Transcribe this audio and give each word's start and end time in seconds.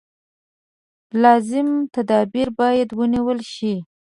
لازم 1.23 1.67
تدابیر 1.95 2.47
باید 2.59 2.89
ونېول 2.97 3.39
شي. 3.53 3.73